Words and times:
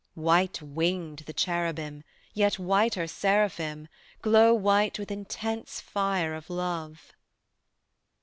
"White 0.15 0.63
winged 0.63 1.19
the 1.27 1.31
cherubim, 1.31 2.03
Yet 2.33 2.57
whiter 2.57 3.05
seraphim, 3.05 3.87
Glow 4.23 4.51
white 4.51 4.97
with 4.97 5.11
intense 5.11 5.79
fire 5.79 6.33
of 6.33 6.49
love." 6.49 7.13